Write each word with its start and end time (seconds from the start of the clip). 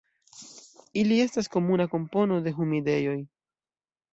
Ili 1.01 1.17
estas 1.27 1.51
komuna 1.57 1.87
kompono 1.93 2.39
de 2.49 2.55
humidejoj. 2.61 3.17